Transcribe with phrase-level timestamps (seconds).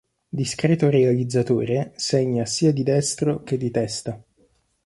[0.35, 4.19] Discreto realizzatore, segna sia di destro che di testa.